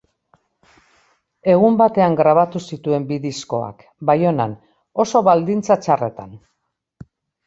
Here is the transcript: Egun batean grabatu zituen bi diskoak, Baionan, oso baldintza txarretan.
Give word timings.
Egun 1.51 1.75
batean 1.81 2.15
grabatu 2.21 2.61
zituen 2.75 3.05
bi 3.11 3.19
diskoak, 3.25 3.83
Baionan, 4.11 4.55
oso 5.05 5.21
baldintza 5.29 5.79
txarretan. 5.85 6.33